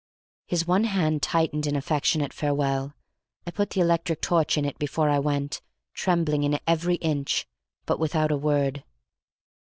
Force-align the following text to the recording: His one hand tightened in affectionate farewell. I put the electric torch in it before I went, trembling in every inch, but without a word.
His 0.47 0.65
one 0.65 0.85
hand 0.85 1.21
tightened 1.21 1.67
in 1.67 1.75
affectionate 1.75 2.33
farewell. 2.33 2.95
I 3.45 3.51
put 3.51 3.69
the 3.69 3.81
electric 3.81 4.19
torch 4.19 4.57
in 4.57 4.65
it 4.65 4.79
before 4.79 5.11
I 5.11 5.19
went, 5.19 5.61
trembling 5.93 6.41
in 6.41 6.57
every 6.65 6.95
inch, 6.95 7.47
but 7.85 7.99
without 7.99 8.31
a 8.31 8.35
word. 8.37 8.83